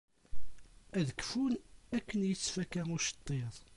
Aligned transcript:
Ad 0.99 1.07
kfun 1.19 1.53
akken 1.97 2.21
yettfaka 2.29 2.81
uceṭṭiḍ. 2.95 3.55